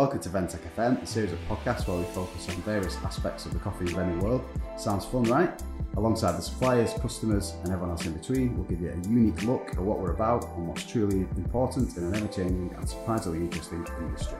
[0.00, 3.52] Welcome to Ventec FM, a series of podcasts where we focus on various aspects of
[3.52, 4.42] the coffee and vending world.
[4.78, 5.62] Sounds fun, right?
[5.98, 9.68] Alongside the suppliers, customers, and everyone else in between, we'll give you a unique look
[9.68, 13.86] at what we're about and what's truly important in an ever changing and surprisingly interesting
[13.98, 14.38] industry.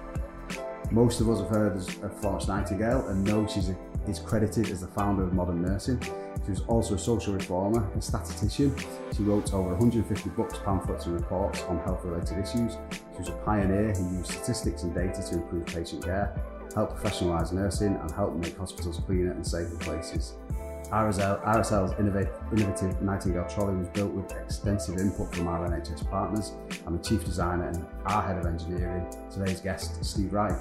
[0.90, 3.76] Most of us have heard of Florence Nightingale and know she's a,
[4.08, 6.00] is credited as the founder of modern nursing.
[6.00, 8.74] She was also a social reformer and statistician.
[9.14, 12.78] She wrote over 150 books, pamphlets, and reports on health related issues.
[13.20, 16.34] Was a pioneer who used statistics and data to improve patient care,
[16.74, 20.36] help professionalise nursing, and help make hospitals cleaner and safer places.
[20.84, 26.52] RSL, RSL's innovative, Nightingale trolley was built with extensive input from our NHS partners.
[26.86, 29.06] I'm the chief designer and our head of engineering.
[29.30, 30.58] Today's guest, Steve Wright.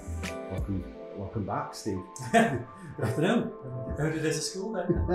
[0.52, 0.84] Welcome,
[1.16, 2.02] welcome back, Steve.
[2.34, 2.66] Good
[3.02, 3.54] afternoon.
[3.98, 5.08] It as a school then.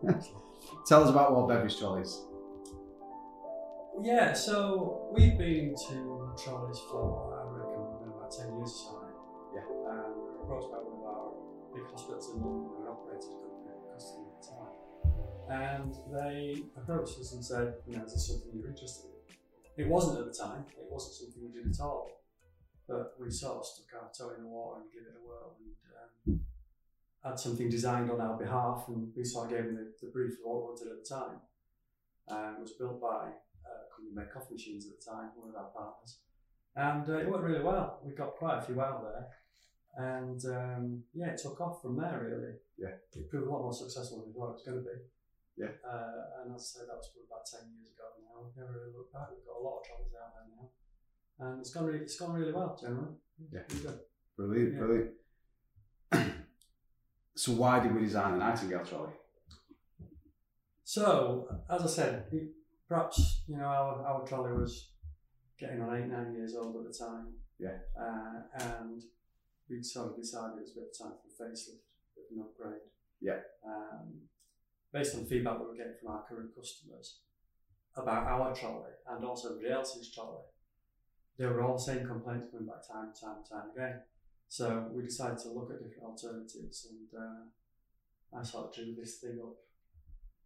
[0.86, 2.22] Tell us about World Beverage Trolleys.
[4.02, 9.00] Yeah, so we've been to trolleys for I reckon about ten years or so.
[9.54, 9.66] Yeah.
[9.90, 11.30] Um, we were approached by one of our
[11.74, 13.30] big hospitals in London, who operated
[13.94, 14.74] customer at the time,
[15.50, 19.14] and they approached us and said, "You know, is this something you're interested in?"
[19.76, 20.64] It wasn't at the time.
[20.78, 22.10] It wasn't something we did at all.
[22.86, 25.56] But we sort of stuck our toe in the water and gave it a whirl
[25.58, 26.40] and um,
[27.24, 28.84] had something designed on our behalf.
[28.88, 31.08] And we sort of gave them the, the brief of what we wanted at the
[31.08, 31.40] time.
[32.28, 33.32] Um, it was built by
[33.66, 36.20] uh, company made coffee machines at the time, one of our partners.
[36.76, 38.00] And uh, it went really well.
[38.04, 39.26] We got quite a few out there.
[39.96, 42.54] And um, yeah, it took off from there really.
[42.76, 42.98] Yeah.
[43.14, 44.98] It proved a lot more successful than we thought it was going to be.
[45.56, 45.70] Yeah.
[45.86, 48.42] Uh, and as I say, that was probably about 10 years ago now.
[48.42, 49.30] We've never really looked back.
[49.30, 50.66] We've got a lot of trolleys out there now.
[51.46, 53.14] And it's gone really, it's gone really well generally.
[53.38, 53.62] Yeah.
[53.70, 53.98] Really good.
[54.36, 54.78] Brilliant, Yeah.
[54.82, 55.10] brilliant.
[57.38, 59.14] so why did we design the Nightingale trolley?
[60.82, 62.26] So, as I said,
[62.94, 64.90] perhaps you know our, our trolley was
[65.58, 67.34] getting on eight nine years old at the time.
[67.58, 67.78] Yeah.
[67.98, 69.02] Uh, and
[69.68, 71.86] we sort of decided it was a bit of time for a facelift,
[72.18, 72.86] of an upgrade.
[73.20, 73.40] Yeah.
[73.66, 74.28] Um,
[74.92, 77.20] based on feedback that we're getting from our current customers
[77.96, 80.42] about our trolley and also everybody else's trolley,
[81.38, 84.00] they were all the same complaints coming back time and time and time again.
[84.48, 89.18] So we decided to look at different alternatives, and uh, I sort of drew this
[89.18, 89.56] thing up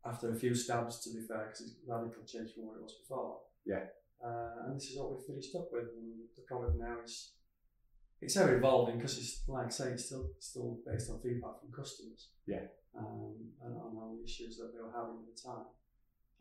[0.04, 2.94] after a few stabs, to be fair, because it's radically changed from what it was
[3.02, 3.40] before.
[3.66, 3.84] Yeah.
[4.24, 7.32] Uh, and this is what we've finished up with, and the product now is
[8.20, 11.70] it's ever evolving because it's like I say, it's still still based on feedback from
[11.70, 12.30] customers.
[12.46, 12.66] Yeah.
[12.98, 15.66] Um, and on all the issues that they were having at the time,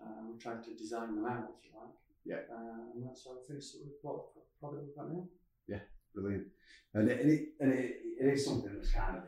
[0.02, 1.94] uh, we're trying to design them out, if you like.
[2.26, 2.50] Yeah.
[2.50, 5.28] Uh, and that's how we finished up with what product we've got now.
[5.68, 5.86] Yeah,
[6.16, 6.48] brilliant.
[6.96, 9.24] And it, and it, and it, it is something that's kind of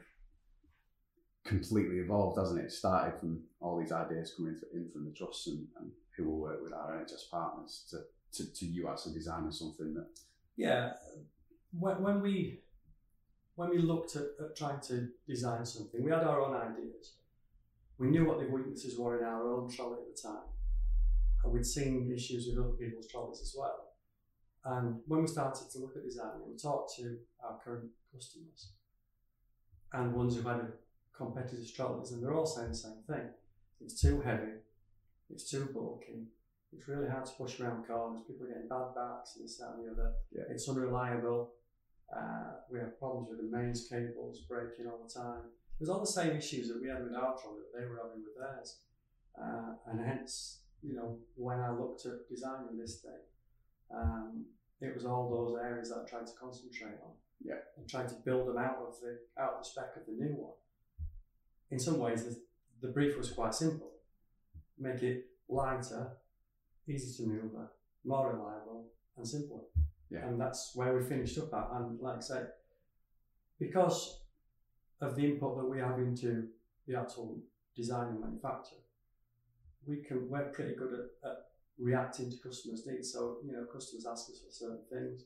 [1.45, 2.71] completely evolved, hasn't it?
[2.71, 6.61] Started from all these ideas coming in from the trusts and, and who will work
[6.61, 7.99] with our NHS partners to,
[8.33, 10.07] to, to you actually designing something that,
[10.55, 10.93] Yeah,
[11.71, 12.61] when, when we
[13.55, 17.15] when we looked at, at trying to design something, we had our own ideas.
[17.97, 20.47] We knew what the weaknesses were in our own trolley at the time,
[21.43, 23.89] and we'd seen issues with other people's trolleys as well.
[24.63, 28.71] And when we started to look at designing, we talked to our current customers
[29.91, 30.71] and ones who had
[31.19, 33.29] competitors' trolleys, and they're all saying the same thing:
[33.81, 34.53] it's too heavy,
[35.29, 36.25] it's too bulky,
[36.75, 38.21] it's really hard to push around corners.
[38.27, 40.13] People are getting bad backs and this, that, and the other.
[40.31, 40.43] Yeah.
[40.49, 41.51] It's unreliable.
[42.15, 45.49] Uh, we have problems with the mains cables breaking all the time.
[45.79, 48.23] There's all the same issues that we had with our trolley that they were having
[48.23, 48.79] with theirs.
[49.39, 53.23] Uh, and hence, you know, when I looked at designing this thing,
[53.95, 54.45] um,
[54.81, 57.13] it was all those areas that I tried to concentrate on.
[57.41, 57.61] Yeah.
[57.77, 60.35] And tried to build them out of the out of the spec of the new
[60.35, 60.53] one.
[61.71, 62.39] In some ways, the,
[62.81, 63.91] the brief was quite simple.
[64.77, 66.13] Make it lighter,
[66.87, 67.71] easy to maneuver,
[68.03, 68.87] more reliable,
[69.17, 69.61] and simpler.
[70.09, 70.25] Yeah.
[70.25, 71.67] And that's where we finished up at.
[71.73, 72.41] And like I say,
[73.59, 74.21] because
[75.01, 76.47] of the input that we have into
[76.87, 77.37] the actual
[77.75, 78.77] design and manufacture,
[79.85, 81.37] we can we're pretty good at, at
[81.77, 83.13] reacting to customers' needs.
[83.13, 85.23] So you know, customers ask us for certain things.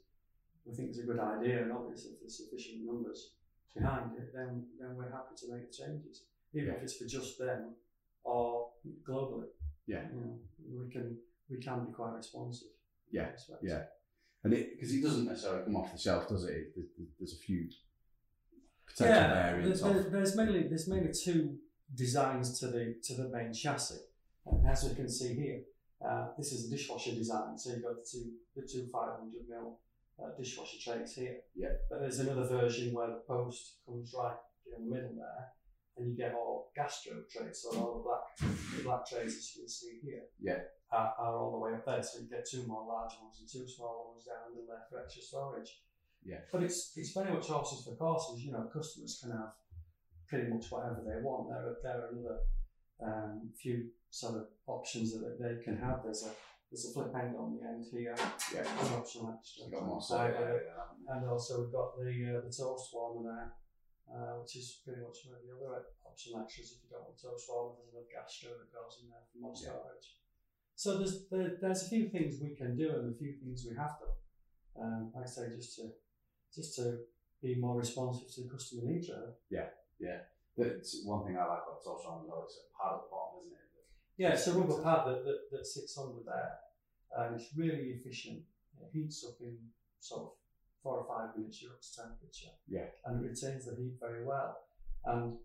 [0.66, 3.31] We think it's a good idea, and obviously, if there's sufficient numbers
[3.75, 6.75] behind it, then then we're happy to make the changes, even Yeah.
[6.75, 7.75] if it's for just them
[8.23, 8.71] or
[9.07, 9.50] globally.
[9.85, 10.07] Yeah.
[10.09, 10.39] you know,
[10.79, 11.17] we can
[11.50, 12.69] we can be quite responsive.
[13.11, 13.29] Yeah,
[13.61, 13.83] yeah.
[14.44, 16.73] and it, because it doesn't necessarily come off the shelf, does it?
[16.75, 16.88] There's,
[17.19, 17.69] there's a few
[18.88, 21.57] potential yeah, variants there's, there's, mainly there's mainly two
[21.94, 24.00] designs to the to the main chassis,
[24.45, 25.61] and as we can see here,
[26.07, 27.57] uh, this is a dishwasher design.
[27.57, 29.79] So you've got the two the two 500 mil
[30.19, 31.38] uh, dishwasher trays here.
[31.55, 31.69] Yeah.
[31.89, 35.50] But there's another version where the post comes right in the middle there,
[35.98, 37.62] and you get all gastro trays.
[37.63, 38.25] So all the black
[38.78, 40.24] the black trays as you can see here.
[40.42, 40.60] Yeah.
[40.92, 42.04] Are, are all the way up there.
[42.04, 45.01] So you get two more large ones and two smaller ones down in there for
[45.01, 45.81] extra storage.
[46.24, 46.42] Yeah.
[46.51, 48.44] But it's it's very much horses for courses.
[48.44, 49.54] You know, customers can have
[50.28, 51.50] pretty much whatever they want.
[51.50, 52.39] There are there are another
[53.01, 56.01] um, few sort of options that they can have.
[56.04, 56.31] There's a
[56.72, 58.16] there's a flip end on the end here.
[58.54, 58.62] Yeah.
[58.62, 59.69] An optional extra.
[59.69, 60.50] Got more side side there.
[60.50, 60.74] area.
[61.10, 63.51] And also we've got the uh, the toast warmer there,
[64.09, 66.75] uh, which is pretty much one of the other optional extras.
[66.75, 69.55] If you don't want toast warmer, there's another gastro that goes in there for more
[69.55, 69.69] Yeah.
[69.71, 70.07] storage.
[70.75, 73.75] So there's there, there's a few things we can do and a few things we
[73.77, 74.17] have done.
[74.75, 75.94] Um, like I say, just to
[76.53, 77.05] just to
[77.41, 79.09] be more responsive to the customer needs.
[79.09, 79.33] Really.
[79.50, 79.69] Yeah,
[80.00, 80.19] yeah.
[80.57, 83.41] That's one thing I like about Toast Warmer though, it's a pad at the bottom,
[83.45, 83.88] isn't it?
[84.17, 86.53] Yeah, it's a rubber pad that, that, that sits under there,
[87.17, 88.44] and it's really efficient.
[88.79, 89.57] It heats up in
[90.00, 90.29] sort of
[90.83, 92.51] four or five minutes, you're up to temperature.
[92.68, 92.91] Yeah.
[93.06, 94.57] And it retains the heat very well.
[95.06, 95.38] And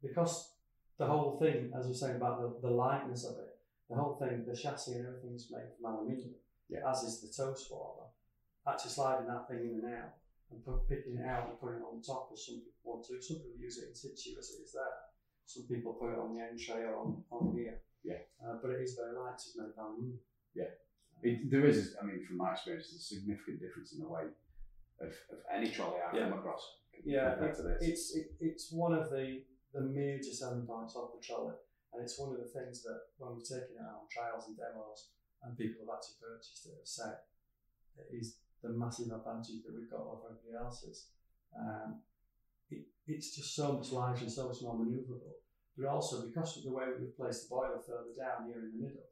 [0.00, 0.54] because
[0.98, 3.58] the whole thing, as we were saying about the, the lightness of it,
[3.90, 6.34] the whole thing, the chassis and everything is made from aluminium,
[6.70, 6.88] Yeah.
[6.88, 8.08] as is the toast warmer.
[8.66, 10.14] Actually sliding that thing in and out
[10.50, 13.20] and put, picking it out and putting it on top as some people want to.
[13.20, 14.96] Some people use it in situ as it is there.
[15.44, 17.82] Some people put it on the end tray or on, on here.
[18.02, 18.24] Yeah.
[18.40, 20.20] Uh, but it is very light, it's made of aluminium.
[21.24, 24.28] It, there is, I mean, from my experience, there's a significant difference in the weight
[25.00, 26.28] of, of any trolley I've Yeah.
[26.30, 26.62] come across
[27.04, 27.82] Yeah, compared to this.
[27.82, 29.42] It's it, it's one of the,
[29.72, 31.54] the major selling points of the trolley,
[31.92, 34.56] and it's one of the things that when we've taken it out on trials and
[34.56, 35.10] demos,
[35.42, 37.14] and people have actually purchased it, have said
[37.98, 41.10] it is the massive advantage that we've got over everybody else's.
[41.52, 42.00] Um,
[42.70, 45.36] it, it's just so much larger and so much more manoeuvrable,
[45.76, 48.80] but also because of the way we've placed the boiler further down here in the
[48.86, 49.04] middle,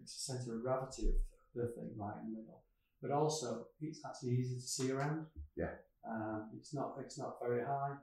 [0.00, 1.14] it's the centre of gravity of
[1.54, 2.62] the thing right in the middle.
[3.04, 5.26] But also, it's actually easy to see around.
[5.60, 5.76] Yeah.
[6.08, 8.00] Um, it's not it's not very high.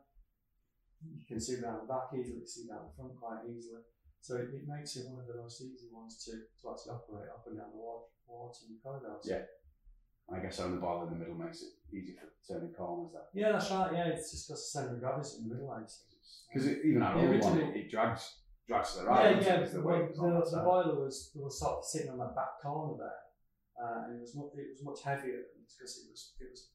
[1.02, 3.82] You can see around the back easily, see down the front quite easily.
[4.22, 7.34] So it, it makes it one of the most easy ones to, to actually operate
[7.34, 9.26] up and down the wards and corridors.
[9.26, 9.50] Yeah.
[10.30, 13.10] I guess having the boiler in the middle makes it easy for turning corners.
[13.18, 13.90] That Yeah, that's right.
[13.92, 17.18] Yeah, it's just got the centre of gravity's in the middle, I because even our
[17.18, 18.38] The old one, it, it drags
[18.68, 19.42] drags to the right.
[19.42, 19.66] yeah, yeah.
[19.66, 22.94] the on the, that the boiler was, was sort of sitting on that back corner
[23.02, 23.20] there,
[23.82, 26.70] uh, and it was much, it was much heavier because it was it was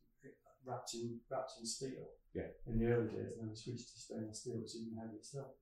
[0.67, 2.11] wrapped in wrapped in steel.
[2.35, 2.51] Yeah.
[2.67, 5.23] In the early days, and then we switched to stainless steel, which is even heavier
[5.23, 5.57] still.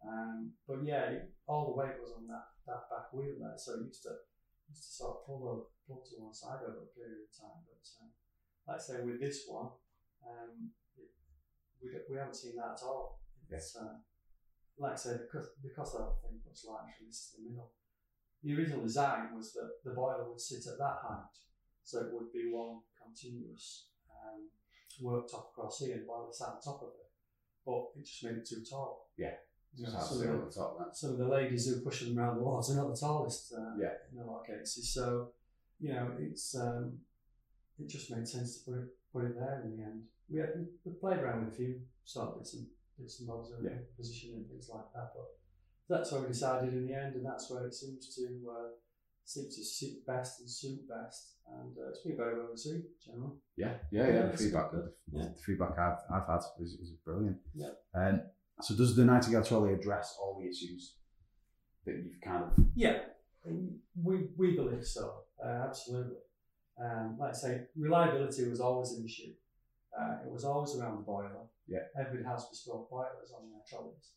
[0.00, 3.82] Um, but yeah, it, all the weight was on that, that back wheel there, so
[3.82, 4.14] it used to
[4.70, 7.60] used to sort of pull over, pull to one side over a period of time.
[7.66, 8.10] But um,
[8.64, 9.74] like I say, with this one,
[10.24, 11.10] um, it,
[11.82, 13.20] we we haven't seen that at all.
[13.50, 14.00] It's uh,
[14.78, 17.74] like I said, because because whole thing much larger, this is the middle.
[18.42, 21.34] The original design was that the boiler would sit at that height,
[21.82, 24.48] so it would be one continuous um,
[25.02, 27.10] worktop across here, and the boiler sat on top of it.
[27.64, 29.10] But it just made it too tall.
[29.16, 29.34] Yeah.
[29.76, 32.42] Just have some, of the, top some of the ladies who push them around the
[32.42, 33.52] walls are not the tallest.
[33.52, 33.92] Uh, Yeah.
[34.12, 35.32] In a lot of cases, so
[35.78, 36.98] you know it's um,
[37.78, 40.02] it just made sense to put it put it there in the end.
[40.30, 42.66] We had, we played around with a few sort of bits and
[42.98, 43.76] bits and bobs of Yeah.
[43.96, 45.28] positioning and things like that, but
[45.88, 48.68] that's where we decided in the end, and that's where it seems to uh,
[49.24, 53.34] seems to suit best and suit best, and uh, it's been very well received generally.
[53.56, 54.14] Yeah, yeah, yeah.
[54.14, 54.88] Yeah, the feedback, good.
[55.12, 55.24] the, Yeah.
[55.34, 57.38] the feedback I've, I've had is, is brilliant.
[57.54, 57.70] Yeah.
[57.94, 58.22] Um,
[58.60, 60.94] so does the Nightingale trolley address all the issues
[61.84, 62.52] that you've kind of?
[62.74, 62.98] Yeah,
[63.44, 66.18] we, we believe so, uh, absolutely.
[66.82, 69.32] Um, like I say, reliability was always an issue.
[69.98, 71.30] Uh, it was always around the boiler.
[71.66, 71.78] Yeah.
[71.98, 74.10] Everybody has bespoke boilers on their trolleys.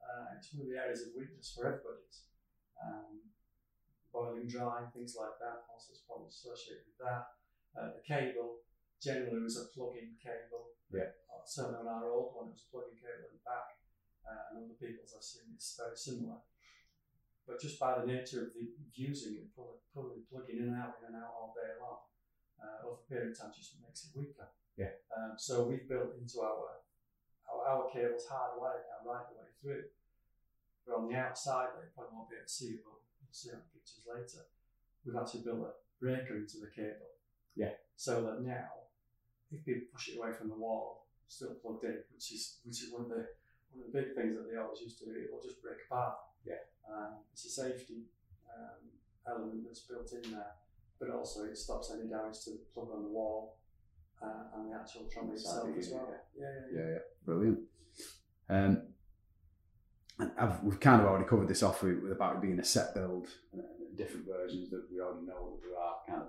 [0.00, 2.26] Uh, it's one of the areas of weakness for everybody's.
[2.80, 3.28] Um,
[4.10, 7.38] boiling dry, things like that, also there's problems associated with that.
[7.78, 8.64] Uh, the cable
[8.98, 10.74] generally was a plug-in cable.
[10.90, 11.14] Yeah.
[11.30, 13.78] Uh, certainly on our old one, it was a plug-in cable in the back.
[14.26, 16.42] Uh, and other people's I've seen it's very similar
[17.50, 21.02] but just by the nature of the using it, pulling, pulling, plugging in and out,
[21.02, 22.06] in and out all day long,
[22.62, 24.46] uh, over a period of time just makes it weaker.
[24.78, 24.94] Yeah.
[25.10, 26.78] Um, so we've built into our,
[27.50, 29.84] our our cables hardwired now right the way through.
[30.86, 33.50] But on the outside, they probably won't be able to see it, but we'll see
[33.50, 34.46] on pictures later.
[35.04, 37.18] We've actually built a breaker into the cable.
[37.54, 37.76] Yeah.
[37.96, 38.90] So that now,
[39.52, 42.92] if people push it away from the wall, still plugged in, which is which is
[42.92, 43.28] one of the
[43.70, 45.78] one of the big things that they always used to do, it will just break
[45.86, 46.16] apart.
[46.46, 46.64] Yeah.
[46.88, 48.10] Um, it's a safety
[48.50, 48.90] um,
[49.28, 50.58] element that's built in there,
[50.98, 53.60] but also it stops any damage to the plug on the wall
[54.22, 56.08] uh, and the actual trolley itself as well.
[56.10, 56.80] Yeah, yeah, yeah.
[56.80, 57.60] Yeah, yeah, brilliant.
[58.48, 58.82] Um,
[60.18, 62.64] and I've, we've kind of already covered this off with, with about it being a
[62.64, 63.62] set build, uh,
[63.96, 66.28] different versions that we already know that there are kind of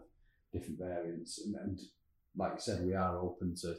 [0.54, 1.80] different variants, and, and
[2.38, 3.76] like I said, we are open to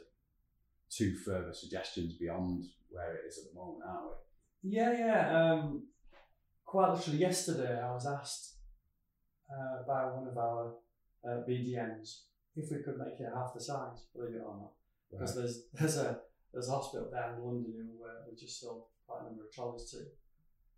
[0.89, 4.05] two further suggestions beyond where it is at the moment, aren't
[4.63, 4.75] we?
[4.75, 5.51] Yeah, yeah.
[5.51, 5.87] Um,
[6.65, 8.57] quite literally yesterday, I was asked
[9.51, 10.73] uh, by one of our
[11.27, 12.21] uh, BDMs
[12.55, 14.71] if we could make it half the size, believe it or not.
[15.11, 16.19] because there's there's a
[16.53, 19.51] there's a hospital down in London who uh, we just sold quite a number of
[19.51, 19.97] trolleys to.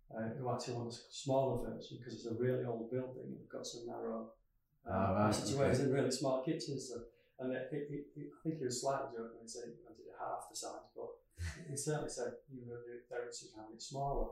[0.06, 3.48] Uh, who actually want a smaller version because it's a really old building and they've
[3.50, 4.30] got some narrow
[4.86, 5.82] uh, Ah, right, passageways okay.
[5.82, 6.94] and really small kitchens.
[6.94, 7.00] So,
[7.40, 10.06] and it, it, it, I think he was slightly joking when he said he wanted
[10.06, 11.10] it half the size, but
[11.68, 14.28] he certainly said you know they they should have it smaller.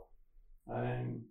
[0.71, 1.23] Um,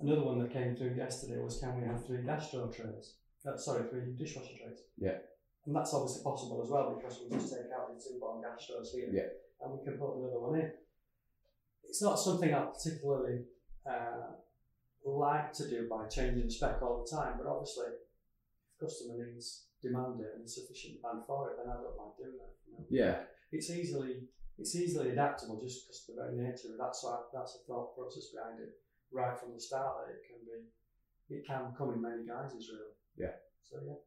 [0.00, 3.16] another one that came through yesterday was can we have three gastro trays?
[3.46, 4.84] Uh, sorry, three dishwasher trays.
[4.98, 5.16] Yeah.
[5.64, 8.92] And that's obviously possible as well because we just take out the two bottom gastros
[8.92, 9.32] here Yeah.
[9.60, 10.70] And we can put another one in.
[11.84, 13.44] It's not something I particularly
[13.88, 14.36] uh,
[15.04, 19.68] like to do by changing the spec all the time, but obviously, if customer needs
[19.82, 22.52] demand it and sufficient demand for it, then I don't mind doing that.
[22.66, 22.84] You know?
[22.90, 26.82] Yeah, It's easily it's easily adaptable just because of the very nature of it.
[26.82, 28.74] That's why that's the thought process behind it
[29.14, 30.68] right from the start that it can be
[31.30, 32.94] it can come in many guises really.
[33.16, 33.38] Yeah.
[33.62, 34.02] So yeah.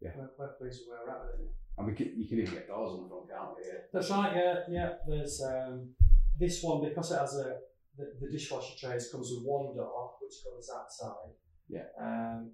[0.00, 0.12] Yeah.
[0.16, 1.52] We're, we're pleased with where we're at with it now.
[1.80, 3.62] And we can, you can even get doors on the front, can't we?
[3.66, 3.78] Yeah.
[3.92, 4.36] That's right.
[4.36, 4.92] Yeah, yeah.
[5.08, 5.90] There's um,
[6.38, 7.56] this one because it has a
[7.96, 11.32] the, the dishwasher trays comes with one door which covers that side.
[11.68, 11.88] Yeah.
[12.00, 12.50] Um,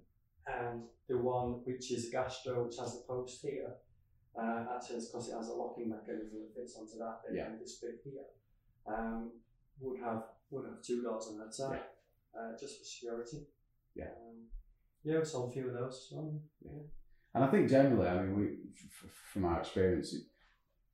[0.47, 3.73] and the one which is a gastro which has the post here.
[4.39, 7.47] Uh, actually, because it has a locking mechanism that fits onto that bit Yeah.
[7.47, 8.27] and this bit here.
[8.87, 9.31] Um,
[9.79, 11.81] would have would have two doors on that side,
[12.37, 13.47] uh, just for security.
[13.95, 14.05] Yeah.
[14.05, 14.45] Um,
[15.03, 16.39] yeah, we sold a few of those as well.
[17.37, 18.47] And I think generally, I mean, we
[19.31, 20.15] from our experience,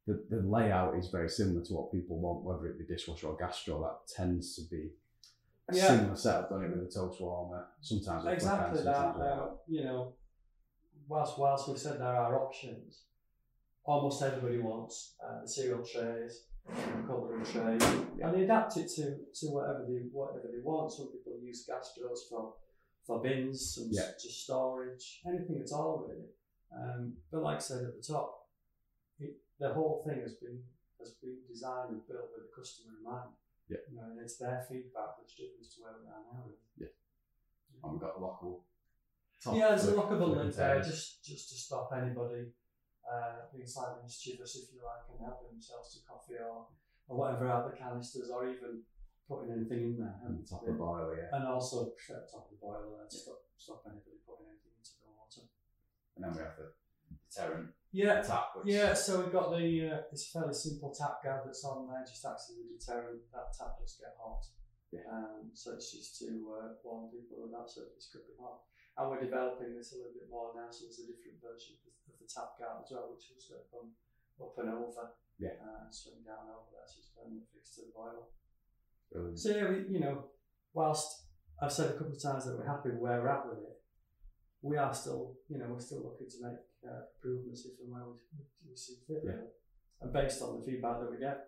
[0.06, 3.38] the, the layout is very similar to what people want, whether it be dishwasher or
[3.38, 3.82] gastro.
[3.82, 4.90] That tends to be
[5.70, 5.88] a Yeah.
[5.88, 8.96] similar setup, don't it, with a toast warmer, sometimes exactly that.
[8.96, 10.14] sometimes Uh, you know,
[11.08, 13.04] whilst whilst we've said there are options,
[13.86, 17.78] almost everybody wants uh, the cereal trays, the cutlery tray,
[18.22, 20.92] and they adapt it to, to whatever they whatever they want.
[20.92, 22.56] Some people use gastros for
[23.06, 24.12] for bins, some Yeah.
[24.20, 26.30] just storage, anything at all really.
[26.72, 28.50] Um, but like I said at the top,
[29.20, 30.64] it, the whole thing has been
[31.00, 33.32] has been designed and built with the customer in mind.
[33.68, 33.78] Yeah.
[33.92, 36.44] You know, and it's their feedback that's driven us to where we are now.
[36.48, 36.92] Really.
[37.84, 38.62] and we've got a lockable.
[39.44, 42.48] top Yeah, there's a lockable lid there just just to stop anybody
[43.04, 46.68] uh, being slightly mischievous, if you like, and helping themselves to coffee or,
[47.10, 48.82] or whatever out the canisters, or even
[49.34, 50.16] putting anything in there.
[50.26, 51.34] And the top of the boiler, yeah.
[51.34, 54.74] And also at the top of the boiler there to stop, stop anybody putting anything
[54.78, 55.44] into the water.
[56.16, 56.70] And then we have the
[57.34, 58.94] Terran Yeah, tap, which yeah.
[58.94, 62.22] So we've got the uh, it's a fairly simple tap guard that's on there, just
[62.26, 63.22] acts as a deterrent.
[63.34, 64.46] That tap does get hot,
[64.94, 65.06] Yeah.
[65.10, 68.62] um, so it's just to uh, warn people that that surface could be hot.
[68.94, 71.90] And we're developing this a little bit more now, so there's a different version of,
[72.22, 73.90] the tap guard as well, which was going to come
[74.38, 75.58] up and over, Yeah.
[75.60, 78.30] uh, and swing down over there, so it's permanently fixed to the boiler.
[79.14, 79.40] Brilliant.
[79.40, 80.26] So yeah, we, you know,
[80.74, 81.26] whilst
[81.62, 83.78] I've said a couple of times that we're happy where we're at with it,
[84.62, 88.04] we are still, you know, we're still looking to make uh, improvements if and where
[88.06, 89.32] we, we see fit, Yeah.
[89.32, 89.48] really.
[90.02, 91.46] And based on the feedback that we get.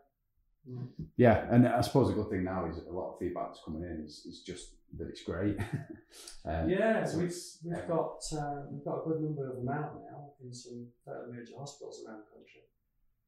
[1.16, 3.84] Yeah, and I suppose a good thing now is a lot of feedback that's coming
[3.84, 5.58] in is, is just that it's great.
[6.46, 9.94] um, yeah, so we've, we've got uh, we've got a good number of them out
[10.10, 12.66] now in some fairly major hospitals around the country,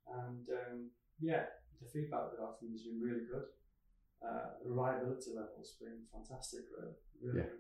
[0.10, 0.89] and um,
[1.22, 1.44] yeah,
[1.79, 3.46] the feedback that I've has been really good.
[4.26, 6.96] Uh, reliability level's been fantastic, really.
[7.22, 7.54] really Yeah.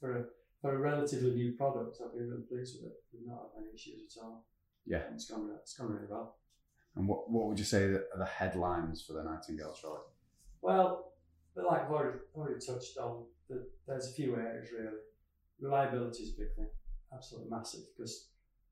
[0.00, 0.24] For a
[0.62, 2.98] for a relatively new product, I've been really pleased with it.
[3.12, 4.46] We've not had any issues at all.
[4.86, 5.02] Yeah.
[5.12, 6.36] it's gone re- it's gone really well.
[6.94, 10.00] And what, what would you say that are the headlines for the Nightingale trolley?
[10.62, 11.12] Well,
[11.54, 14.96] but like I've already, already touched on, the, there's a few areas really.
[15.60, 16.68] Reliability is a big thing,
[17.12, 18.28] absolutely massive, because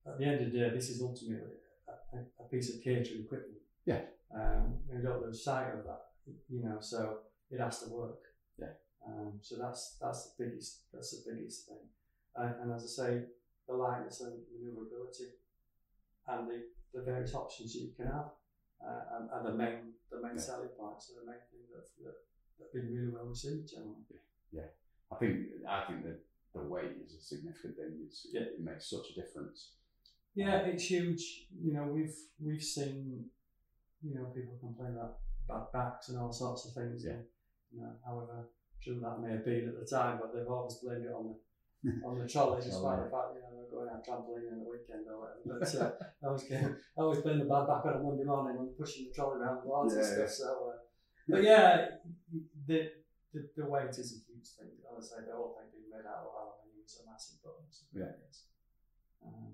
[0.07, 1.47] at the end of the day, this is ultimately
[1.89, 3.59] a, a, a piece of catering equipment.
[3.85, 4.01] Yeah.
[4.35, 6.01] Um, we don't lose sight of that,
[6.49, 7.19] you know, so
[7.51, 8.21] it has to work.
[8.59, 8.73] Yeah.
[9.07, 11.85] Um, so that's that's the biggest that's the biggest thing,
[12.37, 13.23] and, and as I say,
[13.69, 15.29] the lightness and manoeuvrability,
[16.29, 16.63] and the,
[16.95, 18.31] the various options you can have,
[18.85, 20.41] uh, and, and the main the main Yeah.
[20.43, 22.15] selling points are the main thing that, that
[22.59, 24.05] that have been really well received generally.
[25.13, 25.37] I think
[25.69, 26.21] I think that
[26.55, 28.01] the weight is a significant thing.
[28.07, 28.41] It's, Yeah.
[28.43, 29.73] It makes such a difference.
[30.35, 31.47] Yeah, it's huge.
[31.63, 33.27] You know, we've we've seen,
[34.05, 35.19] you know, people complain about
[35.49, 37.05] bad backs and all sorts of things.
[37.05, 37.25] Yeah.
[37.73, 38.53] You know, however
[38.85, 41.37] true that may have been at the time, but they've always blamed it on the
[42.05, 45.05] on the trolley, despite the fact you know they're going out trampoline on the weekend
[45.09, 45.61] or whatever.
[45.61, 45.93] But uh,
[46.23, 49.09] I always get, I always blame the bad back on a Monday morning when pushing
[49.09, 50.31] the trolley around the and Yeah, stuff.
[50.33, 50.81] So, uh,
[51.29, 52.01] but yeah,
[52.69, 52.89] the,
[53.33, 54.73] the the weight is a huge thing.
[54.81, 57.85] As I say, the whole thing being made out of aluminium is a massive bonus.
[57.93, 58.17] Yeah.
[59.25, 59.53] Um,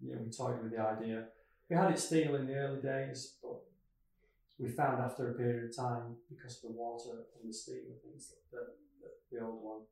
[0.00, 1.28] yeah, we toyed with the idea.
[1.68, 3.60] We had it steel in the early days, but
[4.58, 8.00] we found after a period of time, because of the water and the steam and
[8.02, 8.74] things, that,
[9.30, 9.82] the old one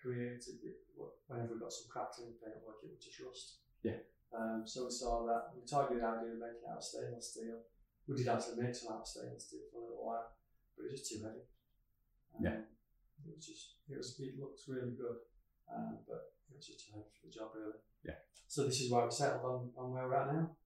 [0.00, 0.82] created, it,
[1.28, 3.62] whenever we got some cracks in the paintwork, it would just rust.
[3.84, 4.02] Yeah.
[4.34, 7.30] Um, so we saw that, we targeted the idea of making it out of stainless
[7.30, 7.62] steel,
[8.08, 10.34] we did actually make some out of stainless steel for a little while,
[10.74, 11.44] but it was just too heavy.
[12.34, 12.58] Um, Yeah.
[13.22, 15.20] It was just, it was, it looks really good,
[15.68, 17.78] um, but it was just too heavy for the job, really.
[18.02, 18.18] Yeah.
[18.48, 20.56] So this is why we settled on, on where we're at now.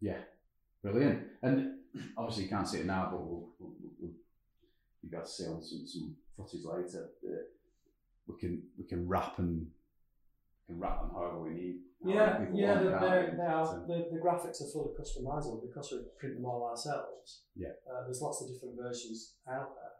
[0.00, 0.24] Yeah,
[0.84, 1.24] brilliant.
[1.42, 1.80] And
[2.16, 4.12] obviously you can't see it now, but we'll, we'll, we'll,
[5.02, 7.08] you got to see on some, some footage later.
[8.28, 9.66] we can we can wrap and
[10.66, 11.76] can wrap them however we need.
[12.04, 13.36] Yeah, yeah, want, they're, can't they're, we?
[13.36, 17.48] they are, So, the, the graphics are fully customizable because we print them all ourselves.
[17.56, 17.80] Yeah.
[17.88, 19.96] Uh, there's lots of different versions out there,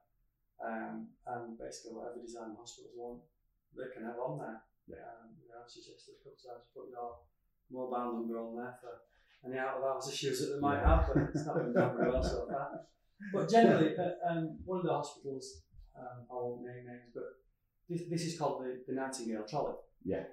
[0.61, 3.25] um, and basically whatever design hospitals want,
[3.73, 4.61] they can have on there.
[4.85, 5.00] Yeah.
[5.00, 7.25] Um, you know, I suggested a couple of times put your
[7.73, 9.00] mobile number on there for
[9.47, 10.97] any out of hours issues that they might Yeah.
[10.97, 12.81] have, but it's not been done very well so far.
[13.33, 15.63] But generally, uh, um, one of the hospitals,
[15.99, 17.25] um, I won't name names, but
[17.89, 19.75] this, this is called the, the Nightingale Trolley.
[20.05, 20.25] Yeah.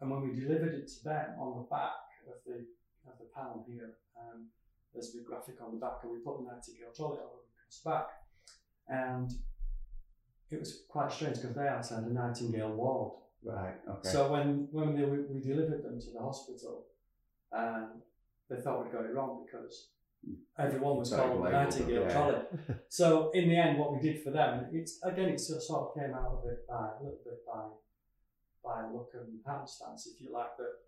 [0.00, 1.92] And when we delivered it to them on the back
[2.26, 2.66] of the
[3.06, 4.48] of the panel here, um,
[4.92, 7.90] there's a big graphic on the back, and we put the Nightingale Trolley on the
[7.90, 8.06] back.
[8.88, 9.30] And
[10.50, 13.12] it was quite strange because they had a Nightingale ward.
[13.44, 13.74] right.
[13.88, 14.08] Okay.
[14.08, 16.86] So when when they, we, we delivered them to the hospital,
[17.52, 18.02] um,
[18.52, 19.88] they thought we'd got it wrong because
[20.24, 20.34] hmm.
[20.58, 22.12] everyone was Sorry, called the labelled them, Nightingale yeah.
[22.12, 22.42] Trolley.
[22.88, 26.12] So in the end, what we did for them, it's again, it sort of came
[26.14, 27.72] out of it by a little bit by
[28.62, 30.54] by luck and happenstance, if you like.
[30.56, 30.86] But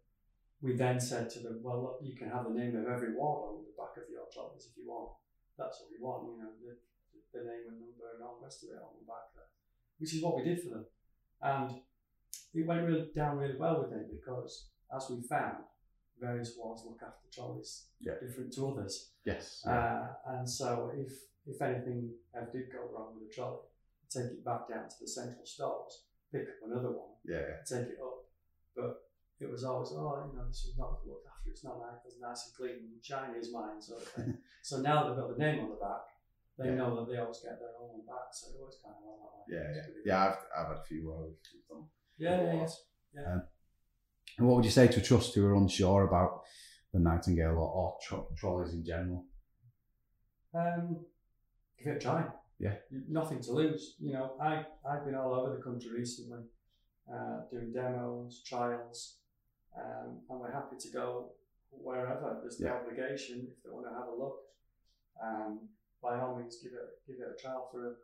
[0.63, 3.51] we then said to them, well, look, you can have the name of every ward
[3.51, 5.17] on the back of your trolleys if you want.
[5.59, 6.75] That's what we want, you know, the,
[7.33, 9.51] the name and number and all the rest of it on the back there,
[9.99, 10.87] which is what we did for them.
[11.43, 11.71] And
[12.55, 15.65] it went really down really well with them because, as we found,
[16.21, 18.15] various wards look after trolleys Yeah.
[18.21, 19.13] different to others.
[19.25, 19.65] yes.
[19.67, 21.13] Uh, and so if
[21.47, 23.61] if anything ever did go wrong with the trolley,
[24.11, 27.41] take it back down to the central stores, pick up another one, yeah.
[27.41, 27.61] yeah.
[27.69, 28.25] take it up.
[28.75, 28.97] But
[29.41, 31.51] it was always, oh, you know, this was not looked after.
[31.51, 34.39] It's not nice, as nice and clean and shiny as mine, sort of thing.
[34.63, 36.09] so now they've got the name on the back.
[36.57, 36.77] They Yeah.
[36.77, 39.53] know that they always get their own back, so it always kind of well that.
[39.55, 40.25] Yeah, yeah, yeah.
[40.25, 41.85] I've, I've had a few where we've done.
[42.17, 42.67] Yeah, yeah,
[43.13, 43.41] yeah.
[44.39, 46.43] And what would you say to a trust who are unsure about
[46.93, 49.25] the Nightingale or, or tro- trolleys in general?
[50.55, 51.05] Um,
[51.79, 52.25] give it a try.
[52.59, 52.75] Yeah.
[53.09, 53.97] Nothing to lose.
[54.01, 56.41] You know, I, I've been all over the country recently
[57.13, 59.19] uh, doing demos, trials,
[59.77, 61.33] um, and we're happy to go
[61.71, 62.39] wherever.
[62.43, 62.75] There's no Yeah.
[62.75, 64.37] obligation if they want to have a look.
[65.23, 65.69] Um,
[66.03, 67.97] by all means, give it give it a trial for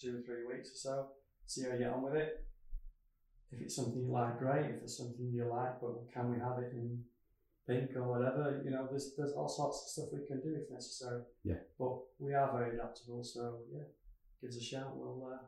[0.00, 1.08] two or three weeks or so.
[1.46, 2.44] See how you get on with it.
[3.52, 4.66] If it's something you like, great.
[4.66, 7.02] If it's something you like, but can we have it in
[7.68, 8.60] pink or whatever?
[8.64, 11.22] You know, there's there's all sorts of stuff we can do if necessary.
[11.44, 11.60] Yeah.
[11.78, 13.84] But we are very adaptable, so yeah,
[14.40, 14.96] give us a shout.
[14.96, 15.38] We'll, uh,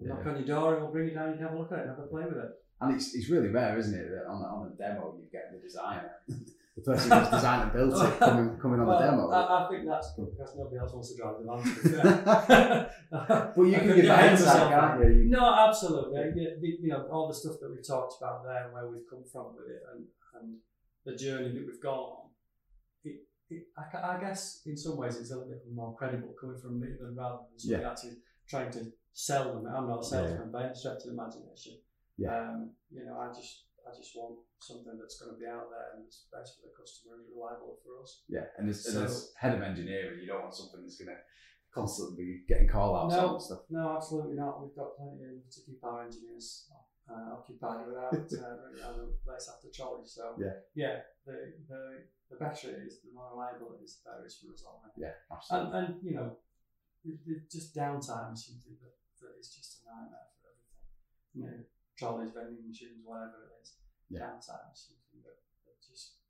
[0.00, 0.08] Yeah.
[0.14, 1.30] knock on your door and we'll bring it down.
[1.30, 2.52] You can have a look at it, and have a play with it.
[2.80, 5.58] And it's, it's really rare, isn't it, that on, on a demo you get the
[5.58, 6.12] designer,
[6.78, 9.30] the person who's designed and built it coming, coming on well, the demo.
[9.30, 12.46] I, I think that's good because nobody else wants to drive the van.
[12.46, 12.90] fair.
[13.56, 15.28] You I can give get a ahead of hindsight, can't you?
[15.28, 16.20] No, absolutely.
[16.36, 19.24] Yeah, you know, all the stuff that we've talked about there and where we've come
[19.32, 20.04] from with it and,
[20.36, 20.56] and
[21.04, 22.30] the journey that we've gone on,
[23.04, 23.16] it,
[23.50, 26.80] it, I, I guess in some ways it's a little bit more credible coming from
[26.80, 29.66] me than rather than somebody actually trying to sell them.
[29.66, 31.78] I'm not a salesman by any stretch of imagination.
[32.16, 32.36] Yeah.
[32.36, 35.96] Um, you know, I just I just want something that's going to be out there
[35.96, 38.22] and it's best for the customer and reliable for us.
[38.28, 41.08] Yeah, and as, So- and as head of engineering, you don't want something that's going
[41.14, 41.20] to
[41.72, 43.34] constantly be getting call outs No.
[43.34, 43.62] and stuff.
[43.70, 44.60] No, absolutely not.
[44.60, 46.68] We've got plenty of, to keep our engineers
[47.08, 50.12] uh, occupied without uh, running around the place after trolleys.
[50.12, 50.60] So Yeah.
[50.74, 51.80] yeah, the, the
[52.28, 54.60] the better it is, the more reliable it is, the better it is for us
[54.68, 54.84] all.
[54.84, 54.92] right?
[55.00, 55.78] Yeah, And, absolutely.
[55.78, 56.36] and and you know,
[57.08, 58.92] it, it just downtime is something that,
[59.24, 60.84] that is just a nightmare for everything.
[61.40, 61.64] Know,
[61.98, 63.74] trolleys, vending machines, whatever it is.
[64.08, 64.30] Yeah.
[64.30, 66.22] Downtime is something that, that just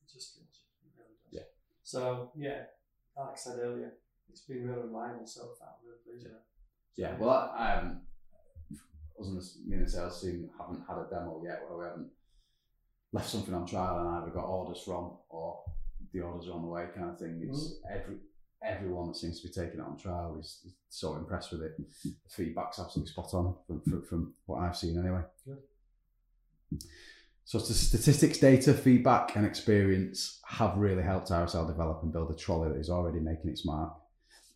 [0.00, 0.66] it just kills you.
[0.88, 1.30] It really does.
[1.30, 1.48] Yeah.
[1.84, 2.72] So yeah,
[3.16, 3.92] like I said earlier,
[4.28, 5.76] it's been really reliable so far.
[5.84, 6.46] Really pleased with it.
[6.96, 8.00] Yeah, well, I, um,
[9.20, 11.84] us and the, me and the sales team haven't had a demo yet where we
[11.84, 12.10] haven't
[13.12, 15.62] left something on trial and either got orders from or
[16.12, 17.40] the orders are on the way kind of thing.
[17.46, 18.16] It's every
[18.62, 21.76] everyone that seems to be taking it on trial is, is so impressed with it.
[22.04, 25.22] The feedback's absolutely spot on from, from, from what I've seen anyway.
[25.46, 26.82] Good.
[27.44, 32.34] So the statistics, data, feedback, and experience have really helped RSL develop and build a
[32.34, 33.92] trolley that is already making its mark.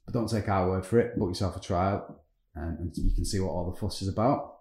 [0.05, 1.19] But don't take our word for it.
[1.19, 2.23] Book yourself a trial,
[2.55, 4.59] and, and you can see what all the fuss is about.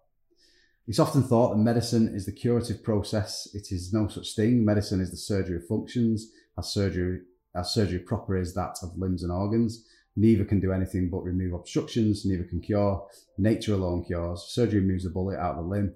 [0.88, 3.48] It's often thought that medicine is the curative process.
[3.54, 4.66] It is no such thing.
[4.66, 7.22] Medicine is the surgery of functions, as surgery
[7.62, 9.86] surgery proper is that of limbs and organs.
[10.16, 12.26] Neither can do anything but remove obstructions.
[12.26, 13.08] Neither can cure.
[13.38, 14.46] Nature alone cures.
[14.50, 15.94] Surgery removes the bullet out of the limb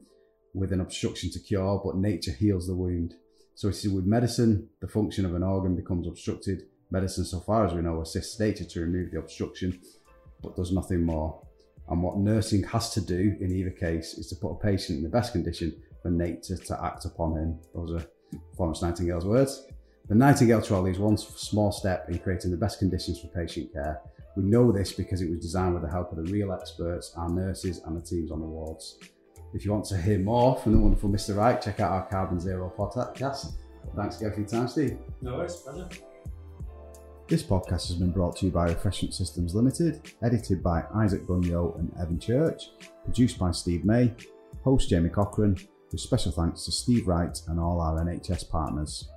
[0.54, 3.16] with an obstruction to cure, but nature heals the wound.
[3.56, 7.66] So it is with medicine, the function of an organ becomes obstructed, Medicine, so far
[7.66, 9.78] as we know, assists nature to remove the obstruction,
[10.42, 11.42] but does nothing more.
[11.90, 15.04] And what nursing has to do in either case is to put a patient in
[15.04, 17.60] the best condition for nature to act upon him.
[17.74, 18.06] Those are
[18.56, 19.66] Florence Nightingale's words.
[20.10, 24.00] The Nightingale Trolley is one small step in creating the best conditions for patient care.
[24.38, 27.28] We know this because it was designed with the help of the real experts, our
[27.28, 29.00] nurses, and the teams on the wards.
[29.54, 31.36] If you want to hear more from the wonderful Mr.
[31.36, 33.56] Wright, check out our Carbon Zero podcast.
[33.98, 34.98] Thanks again for your time, Steve.
[35.22, 35.90] No worries, pleasure.
[37.28, 41.78] This podcast has been brought to you by Refreshment Systems Limited, edited by Isaac Bunyo
[41.80, 42.70] and Evan Church,
[43.04, 44.14] produced by Steve May,
[44.64, 45.58] host Jamie Cochran,
[45.92, 49.10] with special thanks to Steve Wright and all our NHS partners.